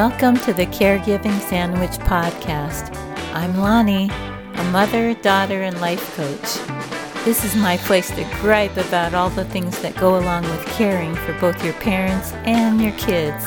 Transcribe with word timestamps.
Welcome 0.00 0.38
to 0.46 0.54
the 0.54 0.64
Caregiving 0.64 1.38
Sandwich 1.40 1.90
Podcast. 1.90 2.96
I'm 3.34 3.54
Lani, 3.58 4.08
a 4.54 4.64
mother, 4.72 5.12
daughter, 5.12 5.60
and 5.60 5.78
life 5.78 6.16
coach. 6.16 7.24
This 7.26 7.44
is 7.44 7.54
my 7.54 7.76
place 7.76 8.08
to 8.12 8.24
gripe 8.40 8.78
about 8.78 9.12
all 9.12 9.28
the 9.28 9.44
things 9.44 9.78
that 9.82 9.94
go 9.96 10.18
along 10.18 10.44
with 10.44 10.64
caring 10.68 11.14
for 11.14 11.34
both 11.38 11.62
your 11.62 11.74
parents 11.74 12.32
and 12.46 12.80
your 12.80 12.92
kids. 12.92 13.44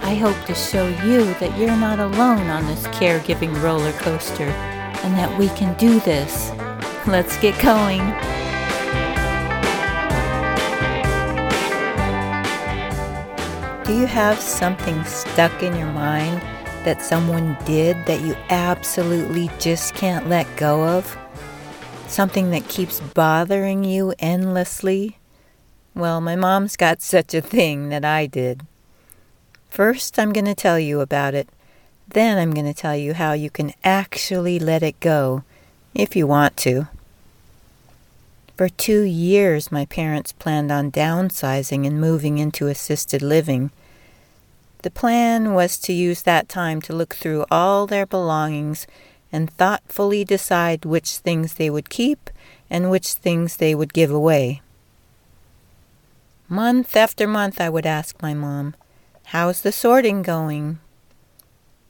I 0.00 0.14
hope 0.14 0.42
to 0.46 0.54
show 0.54 0.88
you 1.04 1.34
that 1.34 1.54
you're 1.58 1.76
not 1.76 1.98
alone 1.98 2.48
on 2.48 2.64
this 2.64 2.86
caregiving 2.86 3.62
roller 3.62 3.92
coaster 3.92 4.48
and 5.04 5.14
that 5.18 5.38
we 5.38 5.48
can 5.48 5.76
do 5.76 6.00
this. 6.00 6.50
Let's 7.06 7.36
get 7.40 7.62
going. 7.62 8.00
You 14.04 14.08
have 14.08 14.38
something 14.38 15.02
stuck 15.04 15.62
in 15.62 15.74
your 15.74 15.90
mind 15.92 16.38
that 16.84 17.00
someone 17.00 17.56
did 17.64 17.96
that 18.04 18.20
you 18.20 18.36
absolutely 18.50 19.48
just 19.58 19.94
can't 19.94 20.28
let 20.28 20.46
go 20.58 20.86
of? 20.86 21.16
Something 22.06 22.50
that 22.50 22.68
keeps 22.68 23.00
bothering 23.00 23.82
you 23.82 24.12
endlessly? 24.18 25.16
Well, 25.94 26.20
my 26.20 26.36
mom's 26.36 26.76
got 26.76 27.00
such 27.00 27.32
a 27.32 27.40
thing 27.40 27.88
that 27.88 28.04
I 28.04 28.26
did. 28.26 28.66
First, 29.70 30.18
I'm 30.18 30.34
going 30.34 30.44
to 30.44 30.54
tell 30.54 30.78
you 30.78 31.00
about 31.00 31.32
it. 31.32 31.48
Then, 32.06 32.36
I'm 32.36 32.52
going 32.52 32.66
to 32.66 32.74
tell 32.74 32.94
you 32.94 33.14
how 33.14 33.32
you 33.32 33.48
can 33.48 33.72
actually 33.84 34.58
let 34.58 34.82
it 34.82 35.00
go 35.00 35.44
if 35.94 36.14
you 36.14 36.26
want 36.26 36.58
to. 36.58 36.88
For 38.58 38.68
two 38.68 39.00
years, 39.00 39.72
my 39.72 39.86
parents 39.86 40.32
planned 40.32 40.70
on 40.70 40.92
downsizing 40.92 41.86
and 41.86 41.98
moving 41.98 42.36
into 42.36 42.66
assisted 42.66 43.22
living. 43.22 43.70
The 44.84 44.90
plan 44.90 45.54
was 45.54 45.78
to 45.78 45.94
use 45.94 46.20
that 46.24 46.46
time 46.46 46.82
to 46.82 46.92
look 46.92 47.14
through 47.14 47.46
all 47.50 47.86
their 47.86 48.04
belongings 48.04 48.86
and 49.32 49.50
thoughtfully 49.50 50.26
decide 50.26 50.84
which 50.84 51.16
things 51.16 51.54
they 51.54 51.70
would 51.70 51.88
keep 51.88 52.28
and 52.68 52.90
which 52.90 53.14
things 53.14 53.56
they 53.56 53.74
would 53.74 53.94
give 53.94 54.10
away. 54.10 54.60
Month 56.50 56.96
after 56.96 57.26
month, 57.26 57.62
I 57.62 57.70
would 57.70 57.86
ask 57.86 58.20
my 58.20 58.34
mom, 58.34 58.74
How's 59.32 59.62
the 59.62 59.72
sorting 59.72 60.20
going? 60.20 60.80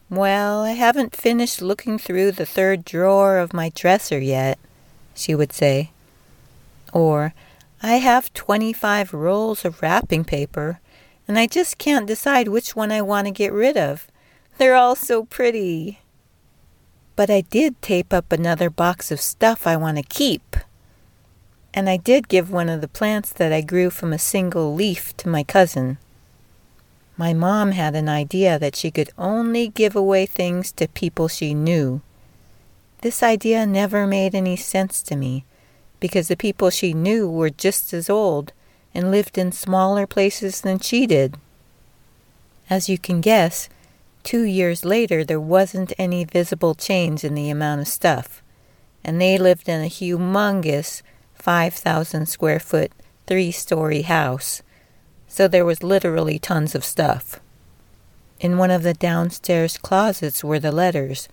Well, 0.09 0.63
I 0.63 0.75
haven't 0.75 1.17
finished 1.17 1.61
looking 1.61 1.99
through 1.99 2.31
the 2.31 2.47
third 2.47 2.85
drawer 2.85 3.39
of 3.39 3.53
my 3.53 3.73
dresser 3.75 4.21
yet, 4.21 4.57
she 5.17 5.35
would 5.35 5.53
say. 5.53 5.91
Or, 6.93 7.35
I 7.83 7.95
have 7.95 8.33
25 8.35 9.13
rolls 9.13 9.65
of 9.65 9.83
wrapping 9.83 10.23
paper, 10.23 10.79
and 11.27 11.39
I 11.39 11.47
just 11.47 11.79
can't 11.79 12.07
decide 12.07 12.49
which 12.49 12.77
one 12.77 12.93
I 12.93 13.01
want 13.01 13.27
to 13.27 13.31
get 13.31 13.53
rid 13.53 13.77
of. 13.77 14.09
They're 14.59 14.75
all 14.75 14.95
so 14.95 15.25
pretty. 15.25 16.01
But 17.17 17.31
I 17.31 17.41
did 17.43 17.81
tape 17.81 18.13
up 18.13 18.31
another 18.31 18.71
box 18.71 19.11
of 19.11 19.21
stuff 19.21 19.67
I 19.67 19.77
want 19.77 19.97
to 19.97 20.03
keep. 20.03 20.57
And 21.73 21.89
I 21.89 21.97
did 21.97 22.29
give 22.29 22.51
one 22.51 22.69
of 22.69 22.81
the 22.81 22.89
plants 22.89 23.33
that 23.33 23.53
I 23.53 23.61
grew 23.61 23.91
from 23.91 24.13
a 24.13 24.19
single 24.19 24.75
leaf 24.75 25.17
to 25.19 25.29
my 25.29 25.43
cousin. 25.43 25.99
My 27.17 27.33
mom 27.33 27.73
had 27.73 27.95
an 27.95 28.09
idea 28.09 28.59
that 28.59 28.77
she 28.77 28.91
could 28.91 29.11
only 29.17 29.69
give 29.69 29.95
away 29.95 30.27
things 30.27 30.73
to 30.73 30.89
people 30.89 31.29
she 31.29 31.55
knew. 31.55 32.01
This 33.03 33.23
idea 33.23 33.67
never 33.67 34.07
made 34.07 34.35
any 34.35 34.57
sense 34.57 35.03
to 35.03 35.17
me 35.17 35.45
because 36.01 36.29
the 36.29 36.37
people 36.37 36.71
she 36.71 36.93
knew 36.93 37.29
were 37.29 37.51
just 37.51 37.93
as 37.93 38.11
old 38.11 38.53
and 38.95 39.11
lived 39.11 39.37
in 39.37 39.53
smaller 39.53 40.07
places 40.07 40.61
than 40.61 40.79
she 40.79 41.07
did. 41.07 41.37
As 42.71 42.89
you 42.89 42.97
can 42.97 43.21
guess, 43.21 43.69
two 44.23 44.43
years 44.43 44.85
later 44.85 45.25
there 45.25 45.41
wasn't 45.41 45.93
any 45.99 46.25
visible 46.25 46.75
change 46.75 47.25
in 47.25 47.35
the 47.35 47.51
amount 47.51 47.83
of 47.83 47.89
stuff, 47.89 48.43
and 49.05 49.21
they 49.21 49.37
lived 49.37 49.69
in 49.69 49.83
a 49.83 49.91
humongous 49.91 51.03
5,000 51.35 52.27
square 52.27 52.61
foot, 52.61 52.93
three 53.27 53.51
story 53.51 54.03
house, 54.03 54.63
so 55.27 55.49
there 55.49 55.65
was 55.65 55.83
literally 55.83 56.39
tons 56.39 56.75
of 56.75 56.85
stuff. 56.85 57.41
In 58.41 58.57
one 58.59 58.71
of 58.71 58.83
the 58.83 58.95
downstairs 58.95 59.77
closets 59.77 60.45
were 60.45 60.59
the 60.59 60.73
letters, 60.73 61.29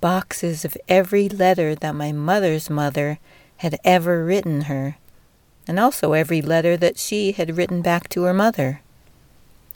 boxes 0.00 0.64
of 0.64 0.76
every 0.88 1.28
letter 1.28 1.74
that 1.74 1.94
my 1.94 2.12
mother's 2.12 2.68
mother 2.68 3.18
had 3.58 3.78
ever 3.84 4.24
written 4.24 4.62
her, 4.62 4.96
and 5.66 5.78
also 5.78 6.12
every 6.12 6.42
letter 6.42 6.76
that 6.76 6.98
she 6.98 7.32
had 7.32 7.56
written 7.56 7.82
back 7.82 8.08
to 8.10 8.22
her 8.22 8.34
mother. 8.34 8.80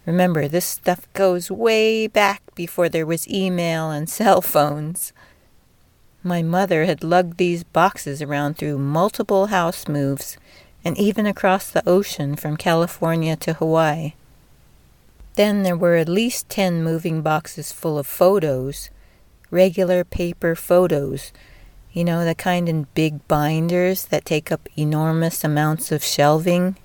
Remember, 0.04 0.46
this 0.46 0.64
stuff 0.64 1.08
goes 1.12 1.50
way 1.50 2.06
back 2.06 2.42
before 2.54 2.88
there 2.88 3.06
was 3.06 3.28
email 3.28 3.90
and 3.90 4.08
cell 4.18 4.40
phones. 4.40 5.12
My 6.22 6.42
mother 6.42 6.84
had 6.84 7.04
lugged 7.04 7.38
these 7.38 7.64
boxes 7.64 8.20
around 8.20 8.56
through 8.56 8.78
multiple 8.78 9.46
house 9.46 9.86
moves 9.86 10.36
and 10.84 10.96
even 10.98 11.26
across 11.26 11.70
the 11.70 11.88
ocean 11.88 12.36
from 12.36 12.56
California 12.56 13.36
to 13.36 13.54
Hawaii. 13.54 14.14
Then 15.34 15.62
there 15.62 15.76
were 15.76 15.96
at 15.96 16.08
least 16.08 16.48
ten 16.48 16.82
moving 16.82 17.22
boxes 17.22 17.72
full 17.72 17.98
of 17.98 18.06
photos, 18.06 18.90
regular 19.50 20.04
paper 20.04 20.54
photos 20.54 21.32
you 21.96 22.04
know, 22.04 22.26
the 22.26 22.34
kind 22.34 22.68
in 22.68 22.86
big 22.92 23.26
binders 23.26 24.04
that 24.08 24.26
take 24.26 24.52
up 24.52 24.68
enormous 24.76 25.42
amounts 25.42 25.90
of 25.90 26.04
shelving. 26.04 26.76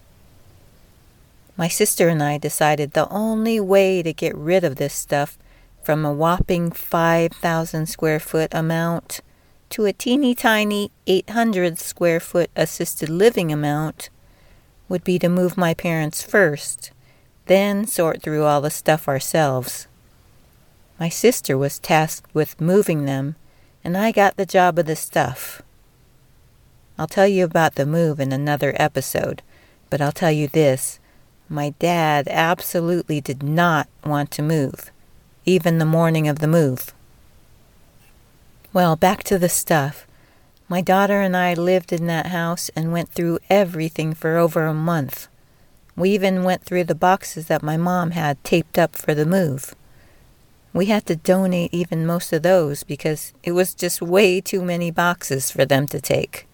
My 1.57 1.67
sister 1.67 2.07
and 2.07 2.23
I 2.23 2.37
decided 2.37 2.93
the 2.93 3.09
only 3.09 3.59
way 3.59 4.01
to 4.03 4.13
get 4.13 4.33
rid 4.33 4.63
of 4.63 4.77
this 4.77 4.93
stuff 4.93 5.37
from 5.83 6.05
a 6.05 6.13
whopping 6.13 6.71
5,000 6.71 7.87
square 7.87 8.21
foot 8.21 8.53
amount 8.53 9.19
to 9.71 9.83
a 9.83 9.91
teeny 9.91 10.33
tiny 10.33 10.91
800 11.05 11.77
square 11.77 12.21
foot 12.21 12.49
assisted 12.55 13.09
living 13.09 13.51
amount 13.51 14.09
would 14.87 15.03
be 15.03 15.19
to 15.19 15.27
move 15.27 15.57
my 15.57 15.73
parents 15.73 16.23
first, 16.23 16.91
then 17.47 17.85
sort 17.85 18.21
through 18.21 18.45
all 18.45 18.61
the 18.61 18.69
stuff 18.69 19.09
ourselves. 19.09 19.87
My 20.97 21.09
sister 21.09 21.57
was 21.57 21.79
tasked 21.79 22.33
with 22.33 22.61
moving 22.61 23.03
them 23.03 23.35
and 23.83 23.97
I 23.97 24.11
got 24.11 24.37
the 24.37 24.45
job 24.45 24.77
of 24.79 24.85
the 24.85 24.95
stuff. 24.95 25.61
I'll 26.97 27.07
tell 27.07 27.27
you 27.27 27.45
about 27.45 27.75
the 27.75 27.85
move 27.85 28.19
in 28.19 28.31
another 28.31 28.75
episode, 28.77 29.41
but 29.89 30.01
I'll 30.01 30.11
tell 30.11 30.31
you 30.31 30.47
this 30.47 30.99
my 31.49 31.71
dad 31.79 32.27
absolutely 32.29 33.19
did 33.19 33.43
not 33.43 33.89
want 34.05 34.31
to 34.31 34.41
move, 34.41 34.89
even 35.45 35.79
the 35.79 35.85
morning 35.85 36.27
of 36.27 36.39
the 36.39 36.47
move. 36.47 36.93
Well, 38.71 38.95
back 38.95 39.23
to 39.25 39.37
the 39.37 39.49
stuff. 39.49 40.07
My 40.69 40.79
daughter 40.79 41.19
and 41.19 41.35
I 41.35 41.53
lived 41.53 41.91
in 41.91 42.07
that 42.07 42.27
house 42.27 42.69
and 42.73 42.93
went 42.93 43.09
through 43.09 43.39
everything 43.49 44.13
for 44.13 44.37
over 44.37 44.65
a 44.65 44.73
month. 44.73 45.27
We 45.97 46.11
even 46.11 46.43
went 46.43 46.63
through 46.63 46.85
the 46.85 46.95
boxes 46.95 47.47
that 47.47 47.61
my 47.61 47.75
mom 47.75 48.11
had 48.11 48.41
taped 48.45 48.79
up 48.79 48.95
for 48.95 49.13
the 49.13 49.25
move. 49.25 49.75
We 50.73 50.85
had 50.85 51.05
to 51.07 51.15
donate 51.15 51.73
even 51.73 52.05
most 52.05 52.31
of 52.31 52.43
those 52.43 52.83
because 52.83 53.33
it 53.43 53.51
was 53.51 53.73
just 53.73 54.01
way 54.01 54.39
too 54.39 54.61
many 54.61 54.89
boxes 54.89 55.51
for 55.51 55.65
them 55.65 55.87
to 55.87 55.99
take. 55.99 56.47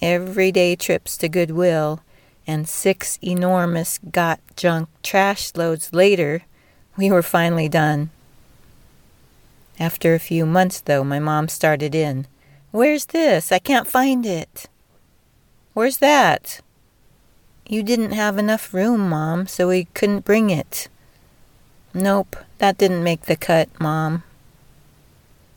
Everyday 0.00 0.76
trips 0.76 1.16
to 1.18 1.28
Goodwill 1.28 2.00
and 2.46 2.68
six 2.68 3.18
enormous 3.22 3.98
got 4.10 4.40
junk 4.56 4.88
trash 5.02 5.52
loads 5.54 5.92
later, 5.92 6.42
we 6.96 7.10
were 7.10 7.22
finally 7.22 7.68
done. 7.68 8.10
After 9.78 10.14
a 10.14 10.18
few 10.18 10.44
months, 10.44 10.80
though, 10.80 11.04
my 11.04 11.18
mom 11.18 11.48
started 11.48 11.94
in. 11.94 12.26
Where's 12.70 13.06
this? 13.06 13.52
I 13.52 13.58
can't 13.58 13.88
find 13.88 14.24
it. 14.26 14.68
Where's 15.74 15.98
that? 15.98 16.60
You 17.66 17.82
didn't 17.82 18.12
have 18.12 18.38
enough 18.38 18.74
room, 18.74 19.08
Mom, 19.08 19.46
so 19.46 19.68
we 19.68 19.84
couldn't 19.94 20.24
bring 20.24 20.50
it. 20.50 20.88
Nope, 21.94 22.36
that 22.58 22.78
didn't 22.78 23.04
make 23.04 23.22
the 23.22 23.36
cut, 23.36 23.68
Mom. 23.78 24.22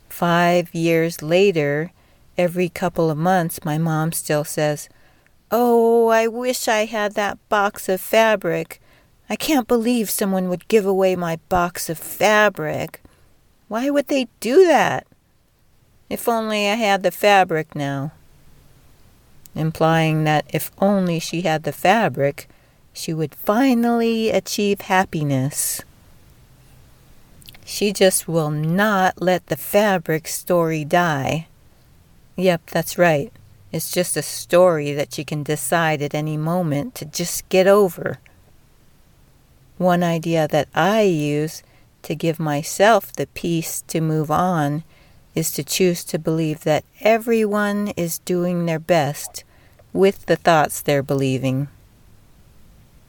Five 0.09 0.73
years 0.73 1.21
later, 1.21 1.91
every 2.37 2.69
couple 2.69 3.09
of 3.09 3.17
months, 3.17 3.63
my 3.63 3.77
mom 3.77 4.11
still 4.11 4.43
says, 4.43 4.89
Oh, 5.51 6.07
I 6.07 6.27
wish 6.27 6.67
I 6.67 6.85
had 6.85 7.13
that 7.13 7.37
box 7.49 7.87
of 7.87 8.01
fabric. 8.01 8.81
I 9.29 9.35
can't 9.35 9.67
believe 9.67 10.09
someone 10.09 10.49
would 10.49 10.67
give 10.67 10.85
away 10.85 11.15
my 11.15 11.39
box 11.49 11.89
of 11.89 11.97
fabric. 11.97 13.01
Why 13.67 13.89
would 13.89 14.07
they 14.07 14.27
do 14.39 14.65
that? 14.67 15.07
If 16.09 16.27
only 16.27 16.69
I 16.69 16.75
had 16.75 17.03
the 17.03 17.11
fabric 17.11 17.75
now. 17.75 18.11
Implying 19.55 20.25
that 20.25 20.45
if 20.49 20.71
only 20.79 21.19
she 21.19 21.41
had 21.41 21.63
the 21.63 21.71
fabric, 21.71 22.47
she 22.93 23.13
would 23.13 23.33
finally 23.35 24.29
achieve 24.29 24.81
happiness. 24.81 25.81
She 27.67 27.91
just 27.91 28.27
will 28.27 28.51
not 28.51 29.19
let 29.19 29.47
the 29.47 29.57
fabric 29.57 30.27
story 30.27 30.85
die. 30.85 31.47
Yep, 32.35 32.67
that's 32.67 32.97
right. 32.97 33.33
It's 33.71 33.91
just 33.91 34.15
a 34.15 34.21
story 34.21 34.93
that 34.93 35.15
she 35.15 35.23
can 35.23 35.41
decide 35.41 36.03
at 36.03 36.13
any 36.13 36.37
moment 36.37 36.93
to 36.95 37.05
just 37.05 37.49
get 37.49 37.65
over. 37.65 38.19
One 39.79 40.03
idea 40.03 40.47
that 40.47 40.69
I 40.75 41.01
use 41.01 41.63
to 42.03 42.13
give 42.13 42.39
myself 42.39 43.11
the 43.11 43.25
peace 43.27 43.81
to 43.87 43.99
move 43.99 44.29
on 44.29 44.83
is 45.33 45.51
to 45.53 45.63
choose 45.63 46.03
to 46.05 46.19
believe 46.19 46.63
that 46.63 46.85
everyone 47.01 47.89
is 47.97 48.19
doing 48.19 48.67
their 48.67 48.79
best 48.79 49.43
with 49.91 50.27
the 50.27 50.35
thoughts 50.35 50.81
they're 50.81 51.03
believing. 51.03 51.67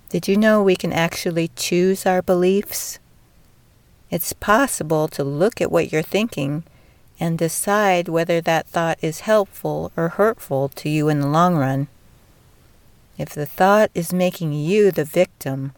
Did 0.08 0.26
you 0.26 0.38
know 0.38 0.62
we 0.62 0.76
can 0.76 0.94
actually 0.94 1.50
choose 1.56 2.06
our 2.06 2.22
beliefs? 2.22 2.98
It's 4.10 4.32
possible 4.32 5.08
to 5.08 5.24
look 5.24 5.60
at 5.60 5.72
what 5.72 5.92
you're 5.92 6.02
thinking 6.02 6.64
and 7.18 7.38
decide 7.38 8.08
whether 8.08 8.40
that 8.40 8.66
thought 8.66 8.98
is 9.02 9.20
helpful 9.20 9.90
or 9.96 10.10
hurtful 10.10 10.68
to 10.68 10.88
you 10.88 11.08
in 11.08 11.20
the 11.20 11.26
long 11.26 11.56
run. 11.56 11.88
If 13.18 13.30
the 13.30 13.46
thought 13.46 13.90
is 13.94 14.12
making 14.12 14.52
you 14.52 14.90
the 14.90 15.04
victim, 15.04 15.72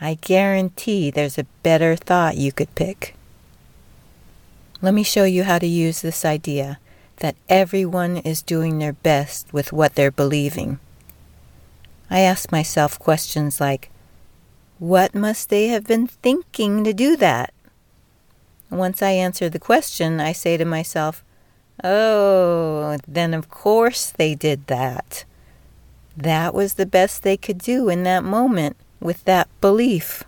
I 0.00 0.14
guarantee 0.20 1.10
there's 1.10 1.38
a 1.38 1.46
better 1.62 1.96
thought 1.96 2.36
you 2.36 2.52
could 2.52 2.74
pick. 2.74 3.14
Let 4.80 4.94
me 4.94 5.02
show 5.02 5.24
you 5.24 5.44
how 5.44 5.58
to 5.58 5.66
use 5.66 6.00
this 6.00 6.24
idea 6.24 6.78
that 7.16 7.36
everyone 7.48 8.18
is 8.18 8.42
doing 8.42 8.78
their 8.78 8.92
best 8.92 9.52
with 9.52 9.72
what 9.72 9.94
they're 9.94 10.10
believing. 10.10 10.78
I 12.10 12.20
ask 12.20 12.52
myself 12.52 12.98
questions 12.98 13.60
like, 13.60 13.90
What 14.78 15.14
must 15.14 15.48
they 15.48 15.68
have 15.68 15.84
been 15.84 16.06
thinking 16.06 16.84
to 16.84 16.92
do 16.92 17.16
that? 17.16 17.52
Once 18.70 19.02
I 19.02 19.10
answer 19.10 19.48
the 19.48 19.58
question, 19.58 20.20
I 20.20 20.32
say 20.32 20.56
to 20.56 20.64
myself, 20.64 21.24
Oh, 21.82 22.96
then 23.06 23.34
of 23.34 23.48
course 23.50 24.10
they 24.10 24.34
did 24.34 24.66
that. 24.68 25.24
That 26.16 26.54
was 26.54 26.74
the 26.74 26.86
best 26.86 27.22
they 27.22 27.36
could 27.36 27.58
do 27.58 27.88
in 27.88 28.04
that 28.04 28.24
moment 28.24 28.76
with 29.00 29.24
that 29.24 29.48
belief. 29.60 30.24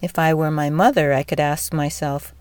If 0.00 0.18
I 0.18 0.32
were 0.32 0.50
my 0.50 0.70
mother, 0.70 1.12
I 1.12 1.22
could 1.22 1.40
ask 1.40 1.72
myself, 1.72 2.34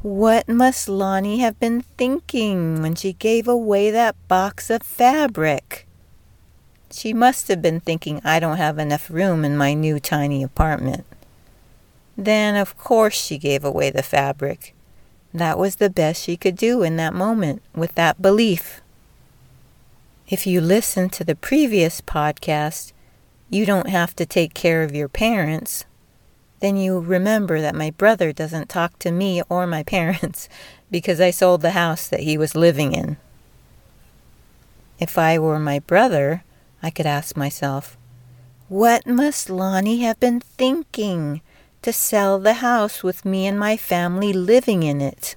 what 0.00 0.48
must 0.48 0.88
Lani 0.88 1.38
have 1.38 1.58
been 1.60 1.82
thinking 1.96 2.82
when 2.82 2.94
she 2.94 3.14
gave 3.14 3.48
away 3.48 3.90
that 3.90 4.16
box 4.28 4.70
of 4.70 4.82
fabric? 4.82 5.86
She 6.90 7.12
must 7.12 7.48
have 7.48 7.60
been 7.60 7.80
thinking 7.80 8.20
I 8.24 8.38
don't 8.38 8.56
have 8.58 8.78
enough 8.78 9.10
room 9.10 9.44
in 9.44 9.56
my 9.56 9.74
new 9.74 9.98
tiny 9.98 10.42
apartment. 10.42 11.04
Then, 12.16 12.56
of 12.56 12.76
course, 12.76 13.14
she 13.14 13.38
gave 13.38 13.64
away 13.64 13.90
the 13.90 14.02
fabric. 14.02 14.74
That 15.32 15.58
was 15.58 15.76
the 15.76 15.90
best 15.90 16.22
she 16.22 16.36
could 16.36 16.56
do 16.56 16.82
in 16.82 16.96
that 16.96 17.12
moment 17.14 17.62
with 17.74 17.94
that 17.96 18.22
belief. 18.22 18.80
If 20.28 20.46
you 20.46 20.60
listen 20.60 21.10
to 21.10 21.24
the 21.24 21.34
previous 21.34 22.00
podcast, 22.00 22.92
you 23.50 23.66
don't 23.66 23.88
have 23.88 24.14
to 24.16 24.24
take 24.26 24.54
care 24.54 24.82
of 24.82 24.94
your 24.94 25.08
parents. 25.08 25.84
Then 26.60 26.76
you 26.76 26.98
remember 26.98 27.60
that 27.60 27.74
my 27.74 27.90
brother 27.90 28.32
doesn't 28.32 28.68
talk 28.68 28.98
to 29.00 29.10
me 29.10 29.42
or 29.48 29.66
my 29.66 29.82
parents 29.96 30.48
because 30.90 31.20
I 31.20 31.30
sold 31.30 31.60
the 31.60 31.72
house 31.72 32.08
that 32.08 32.20
he 32.20 32.38
was 32.38 32.54
living 32.54 32.94
in. 32.94 33.16
If 34.98 35.18
I 35.18 35.38
were 35.38 35.58
my 35.58 35.80
brother, 35.80 36.44
I 36.82 36.90
could 36.90 37.06
ask 37.06 37.36
myself, 37.36 37.98
what 38.68 39.06
must 39.06 39.50
Lani 39.50 39.98
have 39.98 40.18
been 40.20 40.40
thinking 40.40 41.42
to 41.84 41.92
sell 41.92 42.38
the 42.38 42.54
house 42.54 43.02
with 43.02 43.24
me 43.24 43.46
and 43.46 43.58
my 43.58 43.76
family 43.76 44.32
living 44.32 44.82
in 44.82 45.00
it? 45.00 45.36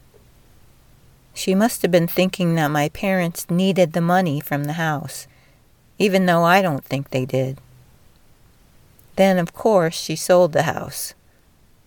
She 1.33 1.53
must 1.53 1.81
have 1.83 1.91
been 1.91 2.07
thinking 2.07 2.55
that 2.55 2.71
my 2.71 2.89
parents 2.89 3.49
needed 3.49 3.93
the 3.93 4.01
money 4.01 4.39
from 4.39 4.63
the 4.63 4.73
house, 4.73 5.27
even 5.99 6.25
though 6.25 6.43
I 6.43 6.61
don't 6.61 6.83
think 6.83 7.11
they 7.11 7.25
did. 7.25 7.59
Then, 9.17 9.37
of 9.37 9.53
course, 9.53 9.95
she 9.95 10.15
sold 10.15 10.53
the 10.53 10.63
house. 10.63 11.13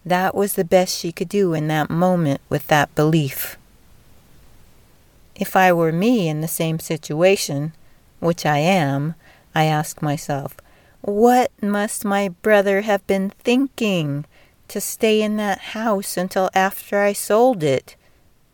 That 0.05 0.35
was 0.35 0.55
the 0.55 0.65
best 0.65 0.97
she 0.97 1.11
could 1.11 1.29
do 1.29 1.55
in 1.55 1.67
that 1.69 1.91
moment 1.91 2.41
with 2.49 2.67
that 2.69 2.95
belief. 2.95 3.57
If 5.35 5.57
I 5.57 5.73
were 5.73 5.93
me 5.93 6.29
in 6.29 6.43
the 6.43 6.49
same 6.49 6.79
situation, 6.79 7.73
which 8.19 8.45
I 8.45 8.59
am, 8.59 9.15
I 9.55 9.65
ask 9.65 10.03
myself, 10.03 10.57
what 11.01 11.51
must 11.63 12.05
my 12.05 12.29
brother 12.29 12.83
have 12.83 13.07
been 13.07 13.31
thinking 13.31 14.27
to 14.71 14.81
stay 14.81 15.23
in 15.23 15.37
that 15.37 15.59
house 15.59 16.17
until 16.17 16.51
after 16.55 17.01
I 17.01 17.13
sold 17.13 17.63
it? 17.63 17.97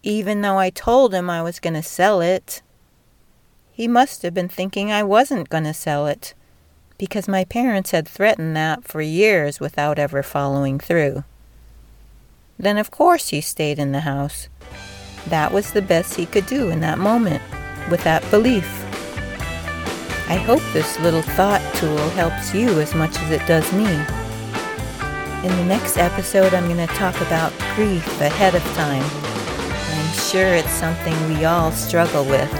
even 0.07 0.41
though 0.41 0.57
I 0.57 0.71
told 0.71 1.13
him 1.13 1.29
I 1.29 1.43
was 1.43 1.59
going 1.59 1.75
to 1.75 1.83
sell 1.83 2.21
it. 2.21 2.63
He 3.73 3.89
must 3.89 4.23
have 4.23 4.33
been 4.33 4.49
thinking 4.49 4.93
I 4.93 5.03
wasn't 5.03 5.49
going 5.49 5.65
to 5.65 5.75
sell 5.75 6.07
it, 6.07 6.33
because 6.97 7.27
my 7.27 7.43
parents 7.45 7.91
had 7.91 8.07
threatened 8.07 8.57
that 8.57 8.85
for 8.85 9.01
years 9.01 9.59
without 9.59 9.99
ever 9.99 10.23
following 10.23 10.79
through. 10.79 11.25
Then, 12.57 12.79
of 12.79 12.93
course, 12.93 13.31
he 13.31 13.41
stayed 13.41 13.81
in 13.81 13.91
the 13.91 14.01
house. 14.01 14.49
That 15.27 15.53
was 15.53 15.73
the 15.73 15.83
best 15.83 16.15
he 16.15 16.25
could 16.25 16.47
do 16.47 16.71
in 16.71 16.79
that 16.81 17.01
moment, 17.01 17.43
with 17.91 18.05
that 18.05 18.29
belief. 18.31 18.65
I 20.29 20.37
hope 20.37 20.62
this 20.73 21.01
little 21.01 21.23
thought 21.23 21.62
tool 21.75 21.99
helps 22.11 22.55
you 22.55 22.81
as 22.81 22.95
much 22.95 23.19
as 23.19 23.33
it 23.33 23.47
does 23.49 23.71
me. 23.73 24.25
In 25.47 25.57
the 25.59 25.65
next 25.65 25.97
episode, 25.97 26.55
I'm 26.55 26.65
going 26.65 26.85
to 26.85 26.93
talk 26.95 27.15
about 27.21 27.53
grief 27.77 28.21
ahead 28.21 28.57
of 28.57 28.63
time 28.75 29.05
I'm 29.05 30.13
sure 30.15 30.57
it's 30.57 30.73
something 30.73 31.15
we 31.29 31.45
all 31.45 31.71
struggle 31.71 32.25
with. 32.25 32.53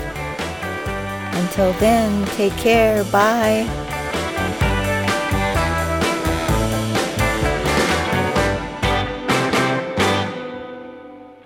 Until 1.35 1.73
then, 1.81 2.25
take 2.37 2.53
care. 2.53 3.03
Bye. 3.07 3.86